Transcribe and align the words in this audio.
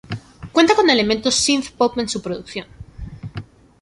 Cuenta 0.51 0.73
con 0.75 0.89
elementos 0.89 1.35
synth-pop 1.35 1.95
en 1.99 2.09
su 2.09 2.23
producción. 2.23 2.65